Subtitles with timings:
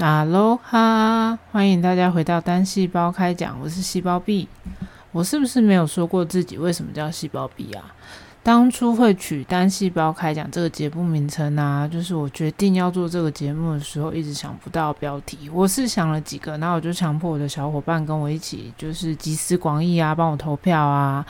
[0.00, 4.48] 哈喽哈，欢迎大家回到单细胞开讲，我是细胞 B。
[5.12, 7.94] 我是不是没有说过自己为什么叫细胞 B 啊？
[8.42, 15.48] 当初会取单细胞开讲这个节目名称啊，就是我决定要做这个节目的时候，一直想不到标题。
[15.50, 21.24] 我是想了几个，然后我就强迫我的小伙伴跟我一起，就是集思广益啊，帮我投票啊。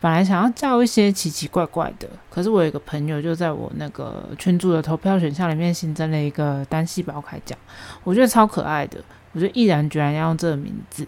[0.00, 7.58] 本来想要叫一些奇奇怪怪的，可是我有个朋友就在我那个圈组的投票选项里面新增了一个单细胞开讲，
[8.04, 8.98] 我觉得超可爱的，
[9.32, 11.06] 我就毅然决然要用这个名字。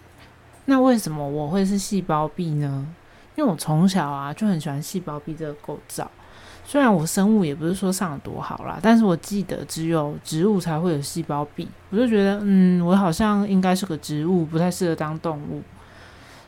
[0.65, 2.87] 那为什么我会是细胞壁呢？
[3.35, 6.09] 因为我从小啊就很喜欢细胞壁这个构造，
[6.65, 15.61] 虽然我生物也不是说上的多好啦，但是我记得只有植物才会有细胞壁，我就觉得嗯，我好像应该是个植物，不太适合当动物，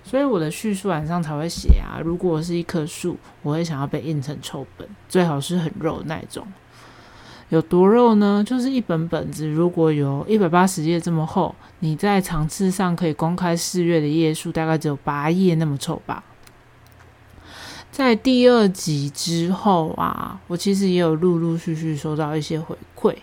[0.04, 6.46] 所以我的叙述栏上才会写啊，如果是一棵树，我会想要被印成臭本，最好是很肉的那种。
[7.50, 8.44] 有多肉呢？
[8.46, 16.24] 就是一本本子，如果有一百八十页这么厚，你在长次上可以公开试阅的页数大概只有八页那么臭吧。
[17.92, 23.14] 在第二集之后啊，我其实也有陆陆续续收到一些回馈。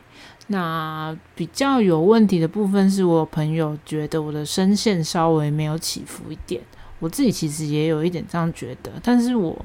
[0.48, 6.62] 那比较有问题的部分是我朋友觉得我的声线稍微没有起伏一点，
[6.98, 9.56] 我自己其实也有一点这样觉得，但是我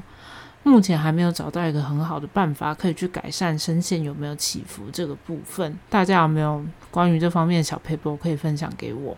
[0.64, 5.78] 目前还没有找到一个很好的办法可以去改善声线有没有起伏这个部分。
[5.90, 9.18] 大家有没有关于这方面的小 paper 可以分享给我？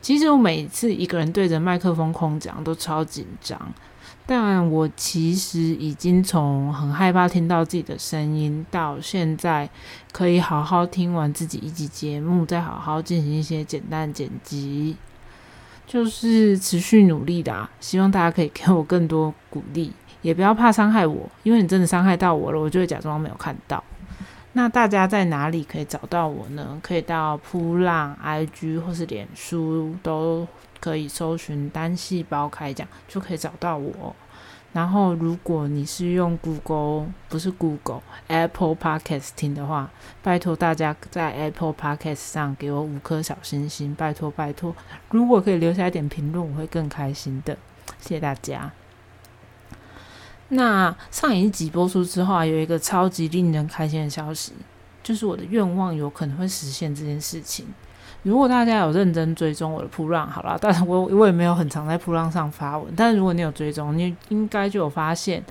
[0.00, 3.60] 其实我每次一个人对着麦克风空讲都超紧张。
[4.28, 9.68] 但我其实已经从很害怕听到自己的声音，到现在
[10.10, 14.96] 可以好好听完自己一集节目，再好好进行一些简单剪辑，
[15.86, 17.70] 就是持续努力的啊！
[17.78, 23.82] 希望大家可以给我更多鼓励，也不要怕伤害我，因为你真的伤害到我了，我就会假装没有看到。
[24.54, 26.78] 那大家在哪里可以找到我呢？
[26.82, 30.48] 可以到扑浪、IG 或是脸书，都
[30.80, 34.16] 可以搜寻单细胞开奖，就可以找到我。
[34.76, 39.90] 然后，如果你是用 Google，不是 Google，Apple Podcast 听的话，
[40.22, 44.76] 拜托大家在 Apple Podcast 上给我五颗小星星，拜托拜托。
[45.08, 47.56] 如果可以留下一点评论，我会更开心的。
[47.98, 48.70] 谢谢大家。
[50.48, 54.52] 那上一集播出之后啊，有一个超级令人开心的消息，
[55.02, 57.66] 就是我的愿望有可能会实现这件事情。
[58.22, 65.44] 如果大家有认真追踪我的铺浪，好了， 但是我我也没有很常在铺浪上发文，但是如果你有追踪，你应该就有发现，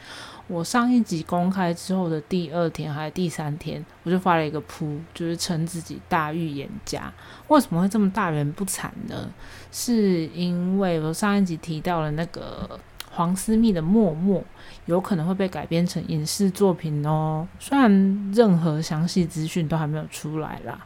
[0.48, 7.12] 我上一集公开之后的第二天还是第三天，我就发了一个铺，就是称自己大预言家。
[7.48, 9.30] 为什么会这么大言不惭呢？
[9.72, 12.80] 是因为我上一集提到了那个。
[13.12, 14.42] 黄思密的《默默》
[14.88, 17.90] 有可能会被改编成影视作品哦，虽然
[18.36, 20.78] 任何详细资讯都还没有出来啦，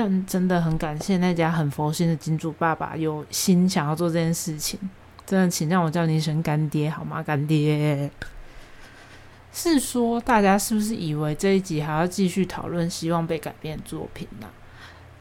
[0.00, 4.78] 但真的很感谢那家很佛心的金主爸爸有心想要做这件事情，
[5.26, 7.20] 真的请让我叫你一声干爹好吗？
[7.20, 8.08] 干爹，
[9.52, 14.46] 是说大家是不是以为这一集还要继续讨论希望被改编的作品呢？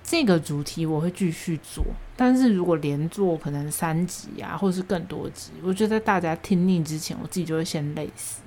[0.04, 1.84] 这个主题我会继续做，
[2.16, 8.42] 但是如果连做可能三集啊，或是更多集，我觉得大家听腻之前，我自己就会先累死。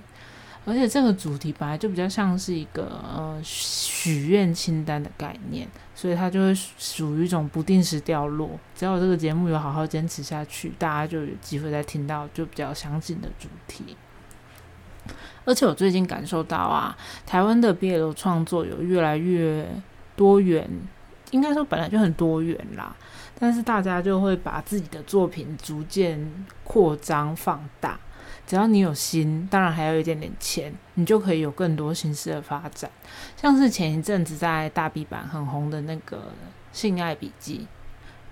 [0.66, 8.50] 而且这个主题本来就比较像是一个呃许愿清单的概念，所以它就会属于一种不定时掉落。
[8.76, 13.97] 只要这个节目有好好坚持下去，大家就有机会再听到就比较相近的主题。
[15.44, 19.66] 而且我最近感受到啊，台湾的毕业楼创作有越来越
[20.15, 20.69] 多元。
[21.31, 22.94] 应该说本来就很多元啦，
[23.38, 27.99] 但是大家就会把自己的作品逐渐扩张放大。
[28.50, 32.91] 只要你有心，当然还要一点点钱，你就可以有更多形式的发展。
[33.37, 36.16] 像是前一阵子在大 B 版很红的那个
[36.72, 37.61] 《性爱笔记》，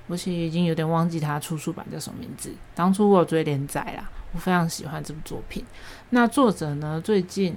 [0.09, 2.53] 我其实已经有点忘记它出书版叫什么名字。
[2.75, 5.65] 当初我有追连载啦，我非常喜欢这部作品。
[6.11, 7.57] 那作者呢，最近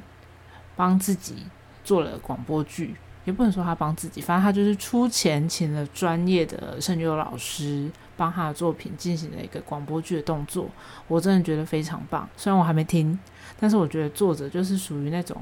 [0.76, 1.48] 帮自己
[1.84, 2.96] 做了广播剧。
[3.23, 10.68] 也不能说他帮自己，反正他就是出钱请了专业的声优老师，帮他的作品进行了一个广播剧的动作。
[11.07, 12.27] 我真的觉得非常棒。
[12.35, 13.18] 虽然我还没听，
[13.59, 15.39] 但是我觉得作者就是属于那种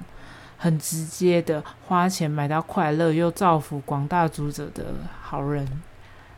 [0.57, 4.83] 很直接的花钱买到快乐又造福广大读者的
[5.21, 5.65] 好人，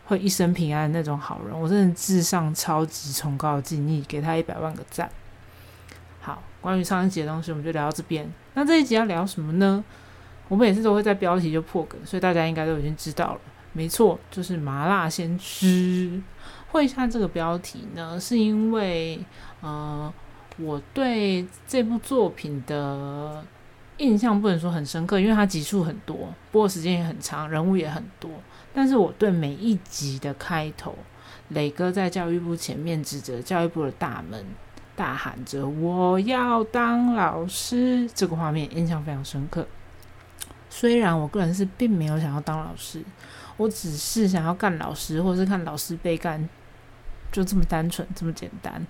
[0.05, 1.59] 会一生平安的那种好人。
[1.59, 5.09] 我真的至上超级崇高的敬意，给他一百万个赞。
[6.19, 8.31] 好，关于上一集的东西，我们就聊到这边。
[8.53, 9.83] 那这一集要聊什么呢？
[10.51, 13.39] 我每次都会在标题就破梗，所以大家应该都已经知道了。
[13.71, 16.21] 没错，就是麻辣鲜师。
[16.67, 19.17] 会下这个标题呢，是因为
[19.61, 20.13] 呃，
[20.57, 23.41] 我对这部作品的
[23.95, 28.29] 印象不能说很深刻，因为它集数很多，播的时间也很长，人物也很多。
[28.73, 30.93] 但是我对每一集的开头，
[31.47, 34.45] 磊哥在教育部前面指着教育部的大门，
[34.97, 39.65] 大喊着“我要当老师”这个画面印象非常深刻。
[40.73, 43.03] 虽然我个人是并没有想要当老师，
[43.57, 46.47] 我只是想要干老师，或是看老师被干，
[47.29, 48.87] 就这么单纯，这么简单。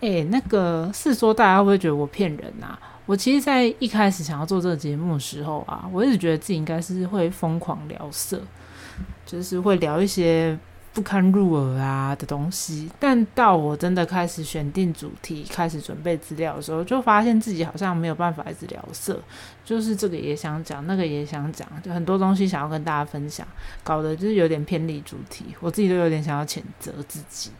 [0.00, 2.76] 哎，那个是说大家会不会觉得我骗人啊？
[3.06, 8.42] 我其实，在一开始想要做这个节目的时候啊，我一直觉得自己应该是会疯狂聊色，
[9.24, 10.58] 就是会聊一些
[10.92, 12.90] 不堪入耳啊的东西。
[12.98, 19.20] 但到我真的开始选定主题、开始准备资料的时候，就发现自己好像没有办法一直聊色，
[19.64, 23.46] 就是这个也想讲，那个也想讲，就很多东西想要跟大家分享，
[23.84, 27.50] 搞得就是有点偏离主题，我自己都有点想要谴责自己。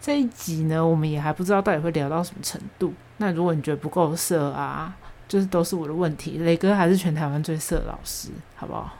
[0.00, 2.92] 这一集呢，我们也还不知道到底会聊到什么程度。
[3.18, 4.92] 那如果你觉得不够色啊，
[5.28, 6.38] 就是都是我的问题。
[6.38, 8.92] 雷哥还是全台湾最色老师，好不好？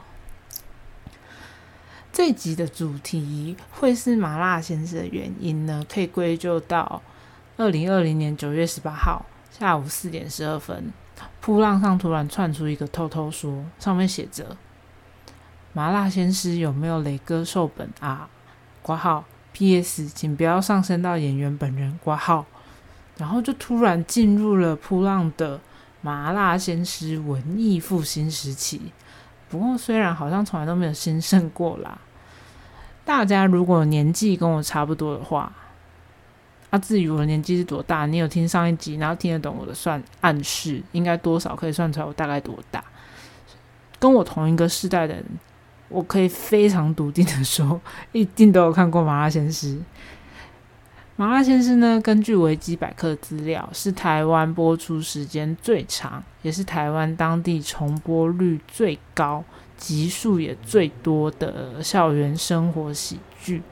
[2.13, 7.01] 这集的主题会是麻辣先生的原因呢，可以归咎到
[7.57, 10.93] 二零二零年九月十八号下午四点十二分，
[11.41, 14.55] 扑浪上突然窜出一个偷偷说，上面写着
[15.73, 18.29] “麻辣鲜师有没有雷哥授本啊？”
[18.81, 19.25] 挂号。
[19.55, 20.07] P.S.
[20.07, 22.43] 请不要上升到演员本人挂号，
[23.17, 25.61] 然后就突然进入了扑浪的
[26.01, 28.91] 麻辣鲜师文艺复兴时期。
[29.53, 31.95] 不过虽然好像从来都没有兴盛过啦。
[33.05, 35.53] 大家如果年纪跟我差不多的话，
[36.71, 42.83] 啊，至于我的年纪是多大，你有听上一集，然后听得懂我的算暗示，应该多少可以算出来我大概多大。
[43.99, 45.23] 跟我同一个世代的人。
[45.89, 47.79] 我可以非常笃定的说，
[48.13, 49.75] 一定都有看过《麻辣鲜师》。
[51.23, 59.41] 《麻辣鲜师》呢，根据维基百科资料，是台湾播出时间最长，也是台湾当地重播率最高、
[59.77, 63.63] 集数也最多的校园生活喜剧。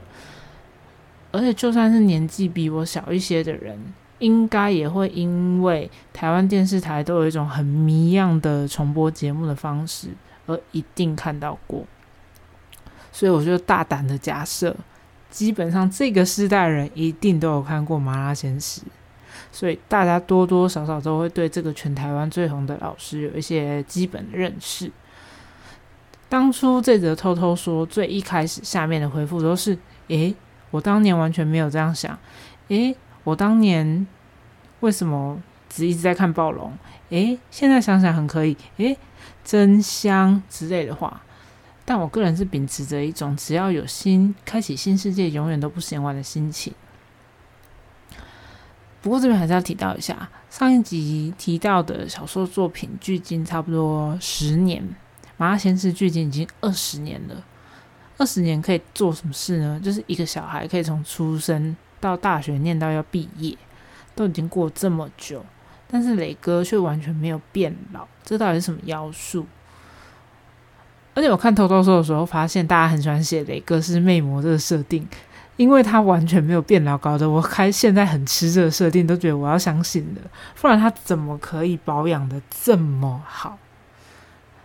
[1.33, 3.77] 而且，就算是年纪比我小一些的人，
[4.19, 10.07] 应该也会因为台湾电视台都有一种很迷样的重播节目的方式，
[10.45, 11.83] 而一定看到过。
[13.11, 14.73] 所以我就大胆的假设，
[15.31, 18.81] 基本上这个时代人一定都有看过《麻辣鲜师》，
[19.51, 24.91] 所以大家多多少少都会对这个全台湾最红的老师有一些基本的认识。
[26.29, 29.77] 当初这则偷偷说，最一开始下面的回复都是：
[30.09, 30.35] 诶，
[30.69, 32.17] 我当年完全没有这样想。
[32.67, 34.05] 诶，我当年
[34.81, 36.71] 为什么只一直在看暴龙？
[37.09, 38.55] 诶，现在想想很可以。
[38.77, 38.97] 诶，
[39.43, 41.21] 真香之类的话。
[41.83, 46.73] 但我个人是秉持着一种只要有心，开启新世界，永远都不嫌晚的心情。
[49.01, 54.83] 不过这边还是要提到一下，上一集提到的小说作品距今差不多十年，
[55.37, 57.43] 《麻辣鲜师》距今已经二十年了。
[58.17, 59.81] 二十年可以做什么事呢？
[59.83, 63.57] 就是一个小孩可以从出生到大学念到要毕业，
[64.13, 65.43] 都已经过这么久，
[65.87, 69.47] 但是磊哥却完全没有变老，这到底是什么妖术？
[71.13, 75.05] 而且我看偷偷说的时候，发现大家很喜欢写雷哥是魅魔这个设定，
[75.57, 80.21] 因为他完全没有变老，搞得我开现在很吃这个设定，都觉得我要相信的，
[80.61, 83.57] 不然他怎么可以保养的这么好？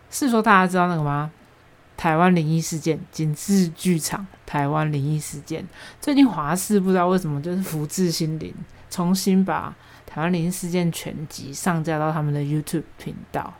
[0.08, 1.30] 是说大家知道那个吗？
[1.96, 5.66] 台湾灵异事件，景致剧场，台湾灵异事件，
[6.00, 8.54] 最近华视不知道为什么就是福至心灵，
[8.88, 9.74] 重新把
[10.06, 13.52] 台湾灵异事件全集上架到他们的 YouTube 频道，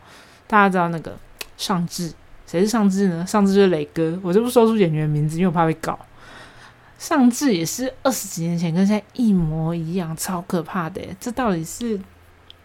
[0.47, 1.19] 大家知道那个
[1.57, 2.13] 上智。
[2.47, 3.27] 谁是上智呢？
[3.27, 5.99] 上智就是磊哥，我就不说出演员名字，因为我怕被告。
[6.99, 11.03] 上智也是二十几年前跟现在一模一样，超可怕的。
[11.21, 12.01] 这到底是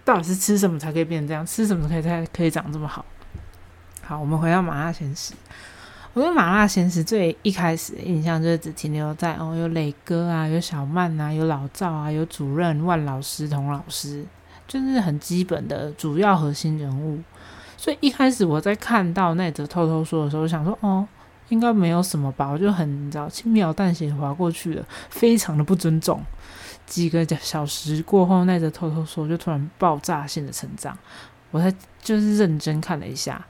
[0.06, 1.46] 到底是吃什么才可以变成这样？
[1.46, 3.04] 吃什么可以才可以长这么好？
[4.04, 5.34] 好，我们回到麻辣鲜师。
[6.14, 14.26] 我对麻辣鲜师最一开始的印象就是只停留在哦，有磊哥啊，有小曼啊，有老赵啊，有主任万老师、童老师，
[14.68, 17.20] 就是很基本的主要核心人物。
[17.82, 21.04] 所以一开始我在看到那则偷偷说的时候，我想说哦，
[21.50, 26.22] 应该没有什么吧，我就很你知道轻描淡写划过去了，非常的不尊重。
[26.86, 30.96] 几个小时过后，那则偷偷说就突然爆炸性的成长，
[31.50, 33.44] 我才就是认真看了一下，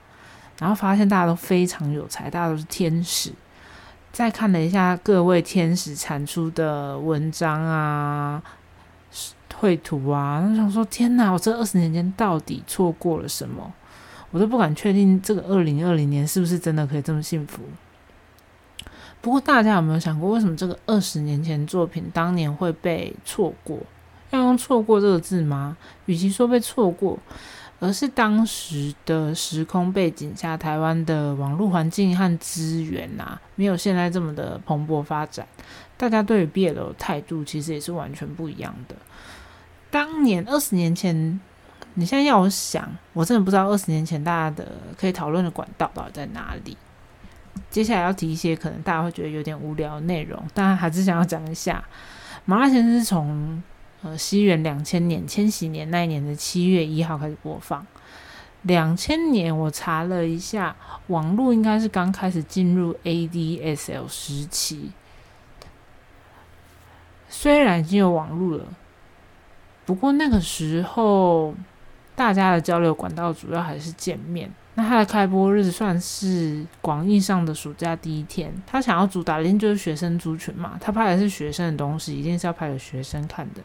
[0.60, 3.34] 然后发现大家都非常有才，大家都是天使。
[4.14, 8.42] 再看了一下各位天使产出的文章啊、
[9.58, 13.74] 绘图啊，我想说天哪，我这二十年间到底错过了什么？
[14.32, 17.62] 我都不敢确定这个二零二零年是不是真的可以这么幸福。
[19.22, 23.78] 不过大家有没有想过，为什么这个二十年前作品当年会被错过？
[24.32, 25.78] 要用“错过”这个字吗？
[26.06, 27.20] 与其说被错过，
[27.80, 35.46] 而是当时的时空背景下，台湾的网络环境和资源啊，没有现在这么的蓬勃发展，
[35.98, 38.96] 大家对于毕业的态度其实也是完全不一样的。
[39.92, 41.40] 当年二十年前，
[41.96, 46.78] 你现在要我想，我真的不知道二十年前大家的可以讨论的管道到底在哪里。
[47.70, 51.84] 接下来要提一些可能大家会觉得有点无聊的内容，但还是想要讲一下。
[52.46, 53.62] 麻辣鲜师是从
[54.02, 57.86] 呃西元两千年千禧年那一年的七月一号开始播放。
[58.64, 60.76] 两千年我查了一下，
[61.08, 64.92] 网络应该是刚开始进入 ADSL 时期。
[67.28, 68.66] 虽然已经有网络了，
[69.86, 71.56] 不过那个时候
[72.22, 74.50] 大家的交流管道主要还是见面。
[74.76, 78.54] 那它的开播日算是广义上的暑假第一天。
[78.66, 83.62] 他想要主打的一定就是学生族群嘛，他拍的是学生的东西，一定是要拍给学生看的。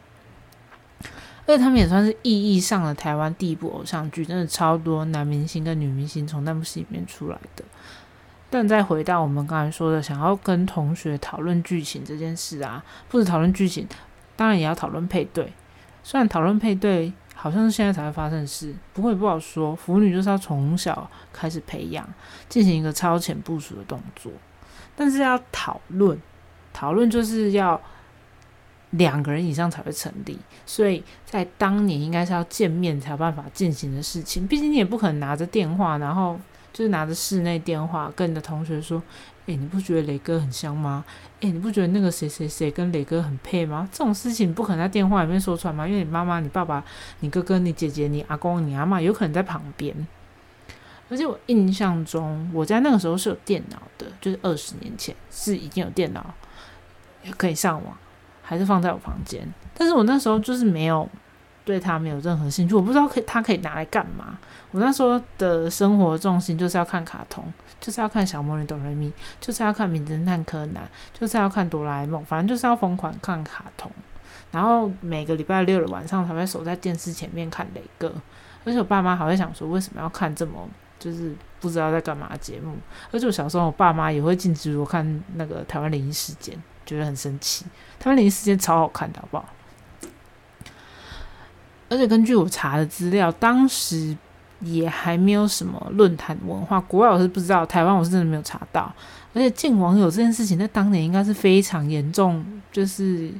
[1.45, 7.63] 而且他们也算是意义上的台湾第一部偶像剧，真的超多男明星跟女明星从那部戏里面出来的。
[8.49, 13.87] 但再回到我们刚才说的，想要跟同学讨论剧情这件事啊，不止讨论剧情，
[14.35, 15.53] 当然也要讨论配对。
[16.03, 17.13] 虽然讨论配对。
[17.39, 19.75] 好像是现在才会发生的事，不过也不好说。
[19.75, 22.03] 腐女就是要从小开始培养，
[22.49, 24.31] 进行一个超前部署的动作。
[24.95, 26.19] 但是要讨论，
[26.73, 27.79] 讨论就是要
[28.89, 30.39] 两个人以上才会成立。
[30.65, 34.47] 所以在当年应该是要见面才有办法进行的事情。
[34.47, 36.39] 毕竟你也不可能拿着电话，然后
[36.73, 39.01] 就是拿着室内电话跟你的同学说。
[39.47, 41.03] 哎，你不觉得磊哥很香吗？
[41.39, 43.87] 哎，你不觉得那个谁谁谁跟磊哥很配吗？
[43.91, 45.87] 这种事情不可能在电话里面说出来吗？
[45.87, 46.83] 因为你妈妈、你爸爸、
[47.21, 49.95] 你哥哥、你姐姐、你阿公、你阿妈有可能在旁边。
[51.09, 56.33] 而且我印象中，我在那个时候是有电脑的，就是二十年前是已经有电脑
[57.37, 57.97] 可以上网，
[58.41, 59.47] 还是放在我房间。
[59.73, 61.07] 但是我那时候就是没有
[61.67, 64.39] 对他没有任何兴趣，我不知道可以他可以拿来干嘛。
[64.71, 67.43] 我那时候的生活重心就是要看卡通。
[67.79, 70.81] 就是要看小魔女哆瑞咪，就是要看名侦探柯南，
[71.13, 73.91] 就是要看哆啦 A 梦，反正就是要疯狂看卡通。
[74.51, 78.11] 然后每个礼拜六的晚上才会守在电视前面看雷哥，
[78.65, 82.75] 而且我爸妈还会想说为什么要看这么就是不知道在干嘛节目。
[83.11, 87.63] 而且我小时候我爸妈也会禁止我看那个台湾灵异事件，觉得很生气。
[87.99, 89.45] 台湾灵异事件超好看的，好不好？
[91.89, 94.15] 而且根据我查的资料，当时。
[94.61, 98.91] 也还没有什么论坛文化，国外我是不知道，台湾我是真的没有查到。
[99.35, 103.31] 而且见网友这件事情，在当年应该是非常严重，就是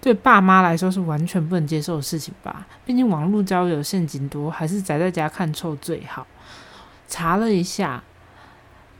[0.00, 2.66] 对爸妈来说是完全不能接受的事情吧。
[2.84, 6.26] 毕竟网络交友陷阱多，还是宅在家看臭最好。
[7.06, 8.02] 查了一下，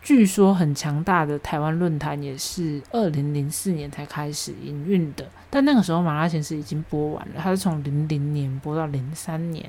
[0.06, 9.68] 据说很强大的台湾论坛也是二零零四年才开始营运的，但那个时候马拉前是已经播完了，它是从零零年播到零三年。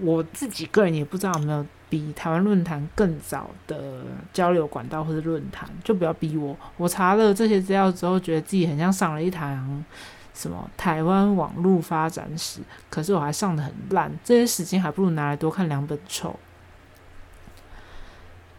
[0.00, 6.56] 我自己个人也不知道有没有比台湾论坛更早的交流管道或者论坛，就不要逼我。
[6.78, 9.84] 我查了这些资料之后，觉得自己很像上了一堂
[10.32, 16.34] 什么台湾网络发展史，可是我还上的很烂，这些时间还不如拿来多看两本臭。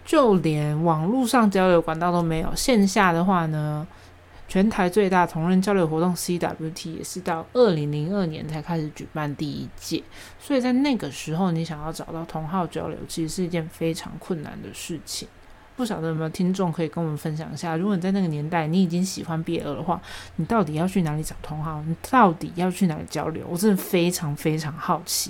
[0.08, 3.86] 就连网络上交流管道都没有，线下的话呢？
[4.48, 10.02] 全台最大同人交流活动 CWT 也是到二零零二年才开始举办第一届，
[10.40, 15.28] 所以在那个时候，你想要找到同号交流，其实是一件非常困难的事情。
[15.76, 20.02] 不晓得有没有听众可以跟我们分享一下，如果你在那个年代你已经喜欢 BL 的话，
[20.38, 21.84] 你到底要去哪里找同号？
[21.86, 23.46] 你到底要去哪里交流？
[23.50, 25.30] 我真的非常非常好奇。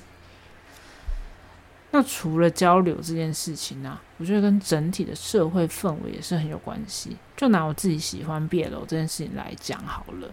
[1.97, 7.17] 那除了交流这件事情呢，我觉得跟整体的社会氛围也是很有关系。
[7.35, 10.29] 就拿我自己喜欢 BL 这件事情来讲好了，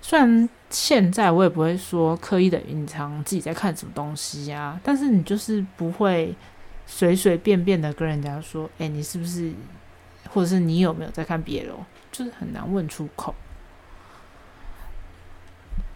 [0.00, 6.32] 虽然现在我也不会说刻意的隐藏自己在看什么东西呀，但是你就是不会
[6.86, 9.52] 随随便便的跟人家说，哎，你是不是，
[10.28, 11.72] 或者是你有没有在看 BL，
[12.12, 13.34] 就是很难问出口。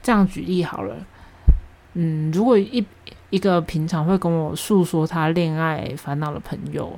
[0.02, 1.06] 这样举例好了，
[1.92, 2.84] 嗯，如果一。
[3.34, 6.96] 一个平常会跟我诉说他恋爱烦恼的朋友，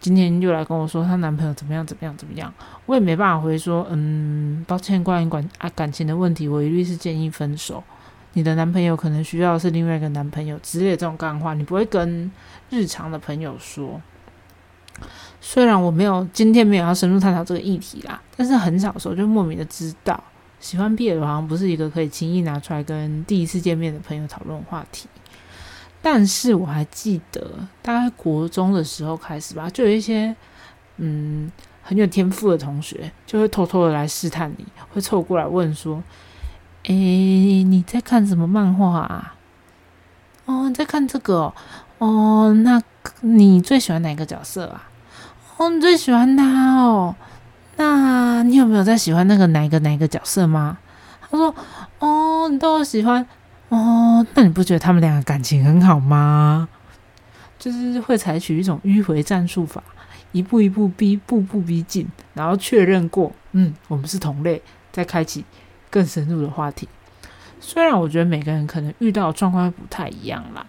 [0.00, 2.50] 今天又来跟我说她男朋友怎么样怎么样怎么样，
[2.86, 7.84] 我也没办法回说，嗯，抱歉，关于管啊感情的问题，我一律是建议分手。
[8.32, 12.32] 你的男朋友可能需要是另外一个男朋友之类的这种干话，你不会跟
[12.70, 14.00] 日常的朋友说。
[15.42, 20.18] 虽然我没有今天没有要深入探讨这个议题啦，但是很小时候就莫名的知道，
[20.60, 25.08] 喜欢毕业好像不是一个可以轻易拿出来跟第一次见面的朋友讨论话题。
[26.02, 27.48] 但是我还记得，
[27.80, 30.34] 大概国中的时候开始吧，就有一些
[30.96, 31.50] 嗯
[31.82, 36.02] 很有天赋的同学，就会偷偷的来试探你，会凑过来问说
[36.84, 39.34] ：“诶，你在看什么漫画啊？
[40.46, 41.52] 哦，你在看这个
[41.98, 42.52] 哦？
[42.64, 42.82] 那
[43.20, 44.88] 你最喜欢哪个角色啊？
[45.56, 47.14] 哦，你最喜欢他哦？
[47.76, 50.78] 那你有没有在喜欢那个哪个哪个角色吗？
[51.30, 51.54] 他说：
[52.00, 53.24] 哦，你都喜欢
[53.76, 54.26] 哦？
[54.34, 56.68] 那你不觉得他们两个感情很好吗？
[57.58, 59.82] 就是会采取一种迂回战术法，
[60.32, 64.60] 一步一步逼，步步逼近，然后确认过，嗯，我们是同类，
[64.90, 65.44] 再开启
[65.88, 66.88] 更深入的话题。
[67.60, 70.66] 虽然我觉得每个人可能遇到的状况不太一样啦，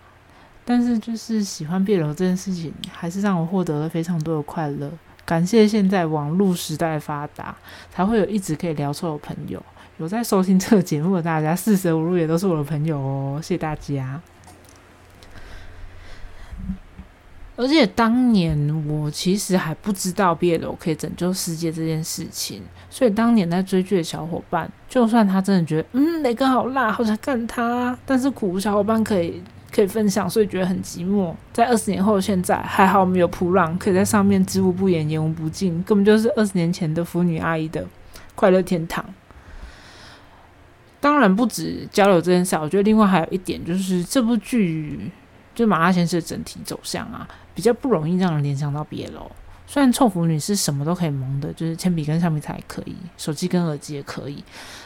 [0.63, 4.91] 但是就是喜欢变柔这件事情，还是让我获得了非常多的快乐。
[5.25, 7.55] 感谢现在网络时代发达，
[7.89, 9.63] 才会有一直可以聊错的朋友。
[9.97, 14.19] 有在收听这个节目的大家， 四舍五入也都是我的朋友哦，谢谢大家。
[17.55, 18.57] 而且当年
[18.87, 29.39] 我其实还不知道毕业楼可以拯救世界这件事情，所以当年在追剧的小伙伴，就算他真的觉得嗯雷哥好辣，好想干他，但是苦无小伙伴可以
[29.71, 31.31] 可以分享，所以觉得很寂寞。
[31.53, 37.85] 在二十年后，现在还好我们有普朗，可以在上面知无不言，言无不尽，根本就是二十年前的腐女阿姨的
[38.33, 39.05] 快乐天堂。
[41.03, 45.11] 当然不止交流这件事，我觉得另外还有一点就是这部剧。
[45.55, 49.29] 就麻辣鲜师的整体走向啊，比较不容易让人联想到别楼。
[49.67, 54.43] 虽然臭腐女是什么都可以蒙的，就是铅笔跟橡皮擦也可以，手机跟耳机也可以。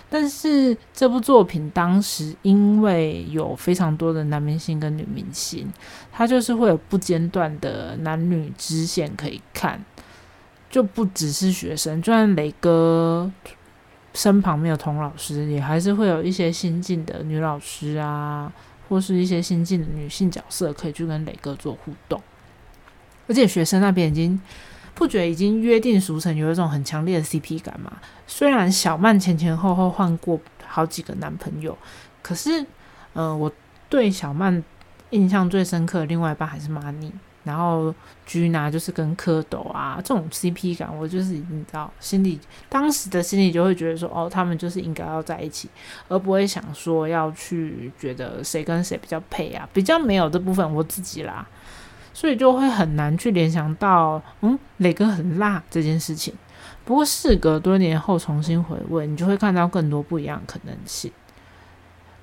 [0.10, 5.66] 但是这部作品当时因为有非常多的男明星跟女明星，
[6.12, 9.82] 它就是会有不间断的男女支线可以看，
[10.70, 13.32] 就不只是学生，就算雷哥
[14.14, 18.52] 身旁没有童老师，也还是会有一些新进的女老师啊。
[18.90, 22.22] 或是一些新进的女性角色可以去跟磊哥做互动，
[23.28, 24.40] 而且学生那边已经
[24.96, 27.92] 不觉已经约定俗成，有一种很强烈的 CP 感嘛。
[28.28, 31.78] 虽然小曼前前后后换过好几个男朋友，
[32.22, 32.66] 可是，
[33.12, 33.52] 呃，我
[33.90, 34.64] 对小曼
[35.10, 37.12] 印象最深刻的另外一半还是玛尼。
[37.48, 45.69] 然后居拿就是跟蝌蚪啊这种 CP 感，我就是你知道，心里当时的心里就会觉得说，哦，他们就是应该要在一起，
[46.10, 51.48] 而不会想说要去觉得谁跟谁比较配啊，比较没有这部分我自己啦，
[52.13, 56.34] 所以就会很难去联想到，嗯，磊哥很辣这件事情。
[56.84, 61.12] 不过事隔多年后重新回味，你就会看到更多不一样的可能性。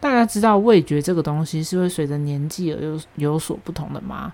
[0.01, 4.31] 大家知道味觉这个东西是会随着年纪而有有所不同的吗？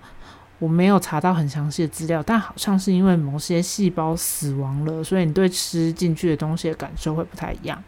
[0.60, 7.82] 我没有查到很详细的资料，但好像是因为某些细胞死亡了，所以你对吃进去的东西的感受会不太一样。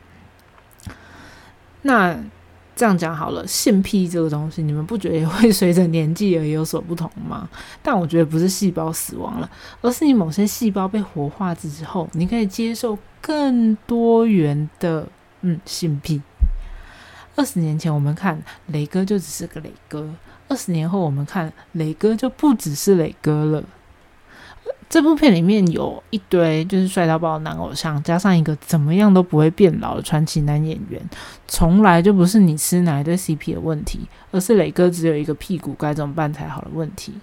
[1.83, 2.19] 那
[2.75, 7.47] 这样讲好了，性癖这个东西，你们不觉得也会随着年纪而有所不同吗？
[7.83, 9.51] 但我觉得不是细胞死亡了，
[9.83, 15.07] 而是你某些细胞被活化之后，你可以接受更多元的
[15.43, 16.23] 嗯性癖。
[17.37, 20.09] 二十年前我们看雷哥就只是个雷哥。
[20.49, 23.63] 二十年后，我们看磊哥就不只是磊哥了。
[24.89, 31.01] 这部片里面有一堆就是帅到爆的男偶像，加上一个怎么样都不会变老的传奇男演员，
[31.49, 34.01] 从来就不是你吃哪一对 CP 的问题，
[34.31, 37.15] 而是磊哥只有一个屁股该怎么办才好的问题。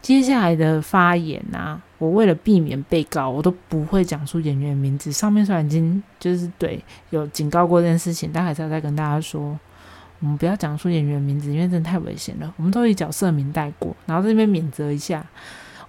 [0.00, 5.10] 接下来的发言啊，我为了避免被告，我都不会讲出演员名字。
[5.10, 9.58] 上面虽然已经就是对有警告过这件事情，但还是要再跟大家说。
[10.20, 12.54] 我们不要讲出演员名字，因为真的太危险了。
[12.56, 15.24] 我们都以角色名带过，然后这边免责一下。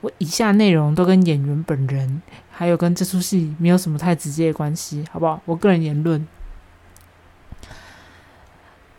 [0.01, 5.41] 我以下内容都跟演员本人，还有跟这出戏没有什么太直接的关系，好不好？
[5.45, 6.27] 我个人言论。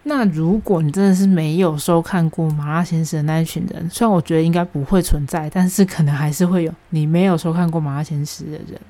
[0.04, 8.80] 那如果你真的是没有收看过《麻辣先生》的那一群人，虽然我觉得应该不会存在，但是可能还是会有你没有收看过《麻辣先生》的人。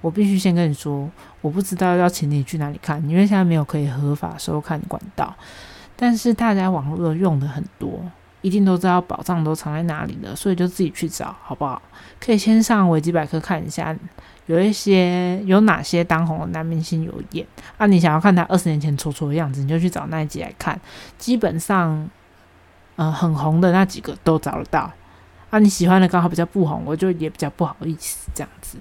[0.00, 1.08] 我必须先跟你说，
[1.40, 5.34] 我不知道要请你去哪里看，因为现在没有可以合法收看管道。
[5.96, 8.00] 但是大家网络用的很多，
[8.40, 11.80] 一定都知道宝藏都藏在哪里了，所以就自己去找，好不好？
[12.20, 13.96] 可以先上维基百科看一下，
[14.46, 17.46] 有一些有哪些当红的男明星有演
[17.78, 17.86] 啊？
[17.86, 20.78] 你想要看他二十年前丑丑的样子，你就去找那一集来看。
[21.16, 22.10] 基本上，
[22.96, 24.90] 嗯，很红的那几个都找得到。
[25.50, 28.78] 啊，你喜欢的刚好比较不红，我就也比较不好意思这样子。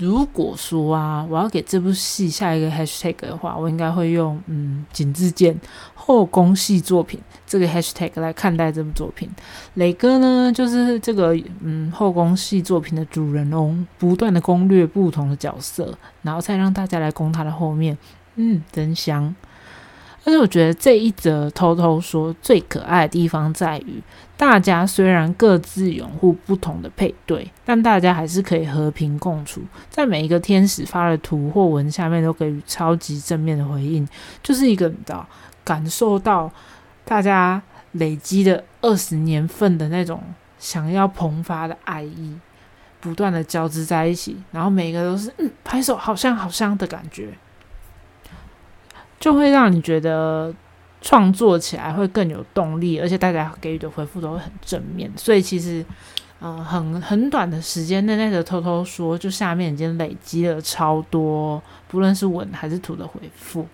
[0.00, 5.54] 如果说啊，我要给这部戏下一个 hashtag 的话，我应该会用嗯井字键
[5.94, 9.28] 后宫戏作品这个 hashtag 来看待这部作品。
[9.74, 17.98] 磊哥呢，就是这个嗯后宫戏作品的主人翁，不断的攻略不同的角色，然后再让大家来攻他的后面，
[18.36, 19.34] 嗯，真香。
[20.22, 24.02] 但是我觉得这一则偷偷说最可爱的地方在于，
[24.36, 29.62] 大家虽然各自拥护不同的配对，但大家还是可以和平共处。
[29.88, 34.06] 在每一个天使发的图或文下面都给予超级正面的回应，
[34.42, 35.26] 就是一个你知道
[35.64, 36.50] 感受到
[37.04, 40.22] 大家累积的二十年份的那种
[40.58, 42.36] 想要迸发的爱意，
[43.00, 47.30] 不断的交织在一起，然后每一个都是嗯拍手好像好香的感觉，
[49.20, 50.52] 就会让你觉得
[51.00, 55.84] 创作起来会更有动力，而且大家给予的回复都会很正面，所以其实。
[56.42, 63.66] 嗯，很很短的时间内，那个偷偷说，就下面已经累积了超多，不论是文还是图的回复。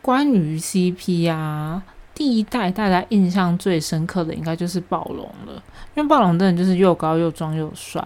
[0.00, 5.62] 关于 CP 啊，第一代大家印象最深刻的应该就是暴龙了，
[5.94, 8.04] 因为暴龙真的就是又高又壮又帅，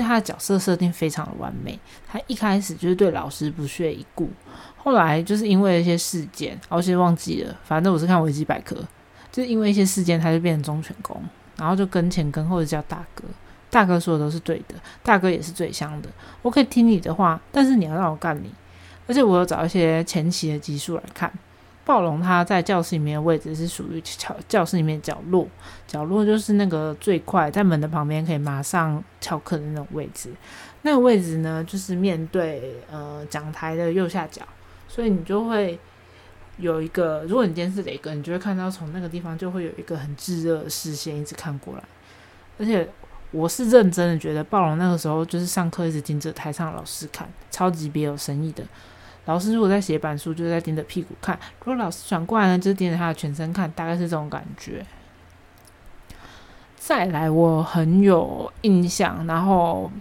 [0.00, 1.78] 他的角色设定非常的完美。
[2.06, 4.30] 他一开始就是对老师不屑一顾，
[4.76, 8.76] 后来就是因为一些事件，我先忘记了，反正我是看维基百科，
[9.32, 11.22] 就是因为一些事件，他就变成忠犬公。
[11.56, 13.24] 然后就跟前跟后的叫大哥，
[13.68, 16.08] 大哥说的都是对的，大哥也是最香的。
[16.40, 18.54] 我可以听你的话，但是你要让我干你。
[19.08, 21.32] 而且我有找一些前期的集数来看，
[21.88, 25.48] 暴龙他在教室里面的位置是属于教教室里面角落，
[25.86, 30.30] 角落就是那个最快在门的旁边可以马上翘课的那种位置。
[30.82, 34.42] 那个位置呢，就是面对呃讲台的右下角，
[34.86, 35.78] 所以你就会。
[36.60, 41.84] 有一个，如果你今天是雷哥，你就会看到从那个地方就会有一个很炙热的视线一直看过来。
[42.58, 42.88] 而且
[43.30, 48.64] 我是认真的，觉得暴龙那个时候就是上课一直盯着台上老师看，超级别有深意的。
[49.28, 54.82] 老师如果在写板书，就是在盯着屁股看；如果老师转过来呢，就盯着他的全身看，大概是这种感觉。
[56.78, 59.92] 再来，我很有印象，然后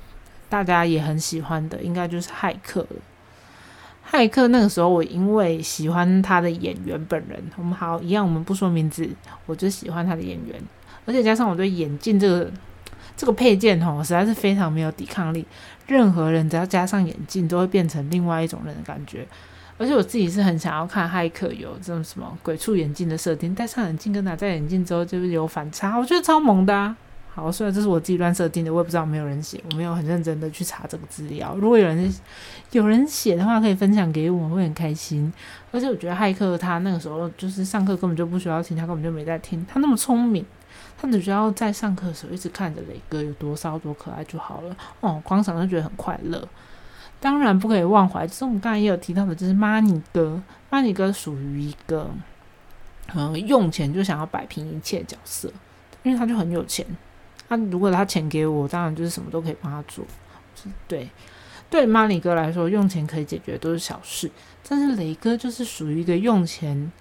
[0.48, 2.88] 大家也很喜欢的，应该就是骇客。
[4.10, 9.10] 骇客那个时候，我因为喜欢他的演员本人，我们好一样，我们不说名字，
[9.46, 10.58] 我就喜欢他的演员，
[11.06, 12.50] 而且加上我对眼镜这个
[13.18, 15.46] 这个配件吼，实在是非常没有抵抗力。
[15.88, 19.28] 任何人只要加上眼镜，都会变成另外一种人的感觉。
[19.80, 26.96] 而且我自己是很想要看骇客有这种什么鬼畜眼镜的设定，戴上眼镜跟拿在眼镜之后就是有反差，我觉得超萌的啊。
[27.30, 31.56] 好，虽然这是我自己乱设定的，我也不知道没有人写，我没有很认真的去查这个资料。
[31.56, 32.12] 如果有人
[32.72, 35.32] 有人写的话，可以分享给我，会很开心。
[35.72, 39.64] 而且我觉得骇客他那个时候就是上课根本就不需要听，他根本就没在听。
[39.72, 40.44] 他那么聪明，
[40.98, 44.76] 他只需要在上课的时候一直看着磊哥有多骚多可爱就好了。
[45.00, 46.48] 哦，光想就觉得很快乐。
[47.20, 52.10] 当然不可以忘怀，就是我们刚才也有提到的，就是 Money 哥，Money 哥属于一个
[53.14, 55.52] 嗯用钱就想要摆平一切角色，
[56.04, 56.86] 因为他就很有钱。
[57.50, 60.06] 他如果他钱给我，当然就是什么都可以帮他做。
[60.88, 61.10] 对，
[61.70, 64.30] 对，马里哥来说，用钱可以解决都是小事。
[64.68, 66.92] 但是雷哥就是属于一个用钱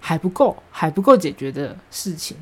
[0.00, 2.36] 还不够、还不够解决的事情。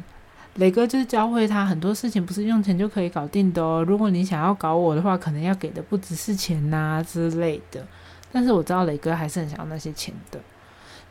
[0.55, 3.85] 磊哥就是教会他很多事情不是用钱就可以搞定的哦。
[3.87, 7.87] 如果你想要搞我的话，可能要给的不只是钱呐之类的。
[8.33, 10.39] 但是我知道磊哥还是很想要那些钱的。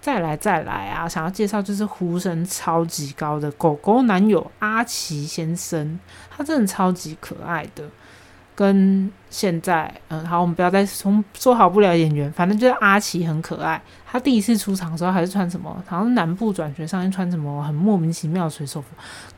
[0.01, 1.09] 再来再来啊！
[1.09, 5.99] 想要介绍就是呼声超级高的狗狗男友阿奇先生，
[6.29, 7.83] 他真的超级可爱的。
[8.59, 13.81] 跟现在，嗯，好，我们不要再从说好不了演员，反正就是阿奇很可爱。
[14.05, 15.81] 他第一次出场的时候还是穿什么？
[15.87, 18.87] 好像是南部转学上面穿什么很莫名其妙的水手服，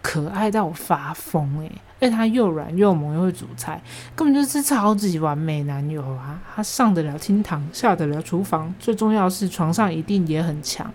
[0.01, 1.71] 可爱到我发疯诶。
[1.99, 3.79] 而且他又软又萌又会煮菜，
[4.15, 6.41] 根本就是超级完美男友啊！
[6.55, 10.91] 他上得了厅堂，下得了厨房，最重要是床上一定也很强。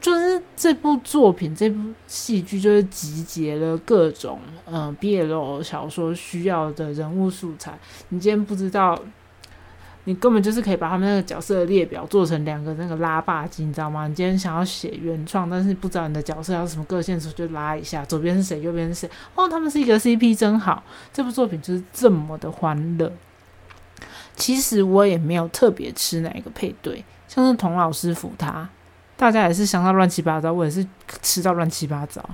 [0.00, 7.76] 就是这部作品，这部戏剧就是集结了各种嗯 BL 小说需要的人物素材。
[8.10, 8.98] 你今天不知道，
[10.04, 14.06] 你根本就是可以把他们那个角色的列表做成两个那个拉霸机，你知道吗？
[14.06, 19.10] 你今天想要写原创，但是不知道你的角色要什么个性的时候，就拉一下，左边是谁，右边是谁。
[19.34, 20.82] 哦，他们是一个 CP，真好。
[21.12, 23.12] 这部作品就是这么的欢乐。
[24.36, 28.70] 其实我也没有特别吃哪一个配对，像是童老师扶他。
[29.18, 30.86] 大家也是想到乱七八糟，我也是
[31.20, 32.24] 吃到乱七八糟。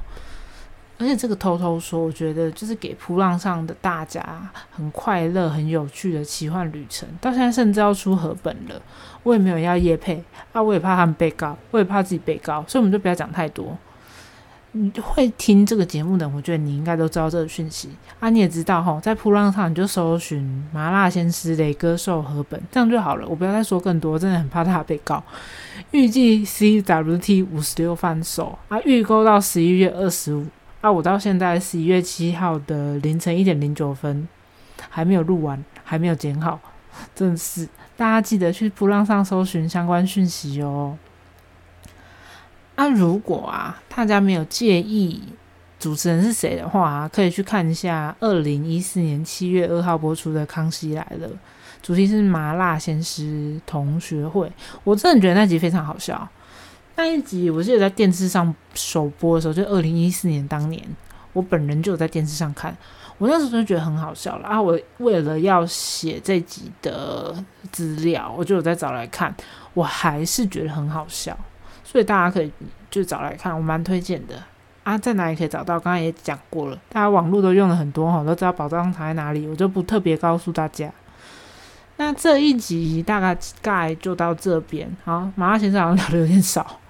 [0.96, 7.08] 而且这个偷偷说，我觉得就是给扑浪上的大家很快乐、很有趣的奇幻旅程。
[7.20, 8.80] 到现在甚至要出合本了，
[9.24, 13.76] 我也没有要叶配啊，我也怕他们被告，我也怕自己被告，所以我们就不要讲太多。
[14.76, 18.28] 你会听这个节目的，我觉得你应该都知道这个讯息啊。
[18.28, 23.24] 你也知道哈，在扑浪上你就搜寻麻辣鲜师雷歌寿和本，这样就好了。
[23.28, 25.22] 我不要再说更多，真的很怕他被告。
[25.92, 30.44] 预计 CWT 五十六番手啊，预购到十一月二十五
[30.80, 34.26] 啊，我到现在十一月七号的凌晨一点零九分
[34.90, 36.58] 还没有录完，还没有剪好，
[37.14, 40.98] 真是大家记得去扑浪上搜寻相关讯息哦。
[42.74, 45.22] 啊，如果啊，大家没有介意
[45.78, 51.28] 主持人是谁的话，可以去看一下二零一四年七月二号播出的《康熙来了》，
[51.82, 54.50] 主题是麻辣鲜师同学会。
[54.82, 56.28] 我真的觉得那集非常好笑。
[56.96, 60.82] 那一集我记得在电视上首播的时候，就二零一四年当年，
[61.32, 62.76] 我本人就有在电视上看。
[63.18, 64.60] 我那时候就觉得很好笑了啊！
[64.60, 67.32] 我为了要写这集的
[67.70, 69.32] 资料，我就有在找来看，
[69.72, 71.36] 我还是觉得很好笑，
[71.84, 72.50] 所以大家可以
[72.90, 74.34] 就找来看，我蛮推荐的
[74.82, 74.98] 啊！
[74.98, 75.78] 在哪里可以找到？
[75.78, 80.90] 刚刚也讲过了，大家网络都用了很多哈，都知道宝藏藏在哪里，我就不特别告诉大家。
[81.96, 86.80] 那这一集大概概就到这边，好，麻辣先生好像聊的有点少。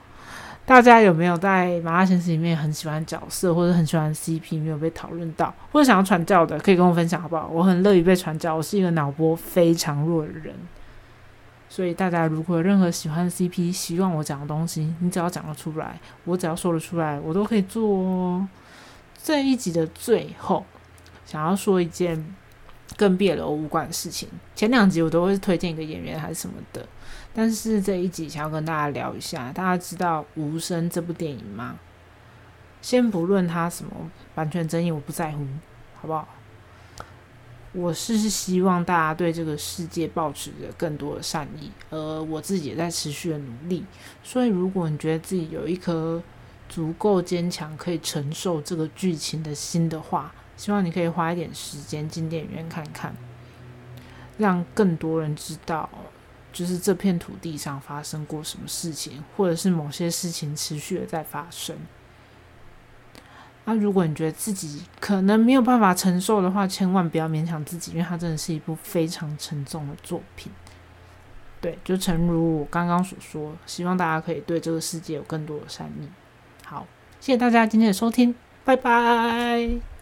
[0.67, 7.51] 大家有没有在《麻辣鲜师》里面很喜欢角色，或者很喜欢 CP 没有被讨论到，或者想要传教的，可以跟我分享好不好？
[7.53, 10.55] 我很乐于被传教，我是一个脑波非常弱的人，
[11.75, 18.47] 所以大家如果有任何喜欢 CP，希望我讲的东西，你只要讲得出来，我只要说得出来，我都可以做哦。
[19.21, 20.65] 这一集的最后，
[21.27, 22.33] 想要说一件
[22.97, 24.29] 跟别的无关的事情。
[24.55, 26.87] 前两集我都会推荐一个演员还是什么的。
[27.35, 31.75] 但是这一集想要跟大家聊一下，大家知道《无声》这部电影吗？
[32.83, 33.91] 先不论它什么
[34.33, 35.45] 版权争议，我不在乎，
[36.01, 36.29] 好不好？
[37.75, 43.85] 我是希望大家对这个世界保持着更多的善意，而我自己也在持续的努力。
[44.23, 46.23] 所以，如果你觉得自己有一颗
[46.69, 53.13] 足够坚强，可以承受这个剧情的心的话，希望你可以花一点时间进电影院看看，
[54.39, 55.91] 让更多人知道。
[56.53, 61.77] 就是这片土地上发生过什么事情，或者是某些事情持续的在发生。
[63.67, 70.53] 那如果你觉得自己可能没有办法承受的话，千万不要勉强自己，因为它真的是一部非常沉重的作品。
[71.61, 76.07] 对，就诚如我刚刚所说，希望大家可以对这个世界有更多的善意。
[76.63, 76.87] 好，
[77.21, 78.35] 谢谢大家今天的收听，
[78.67, 79.94] 拜拜。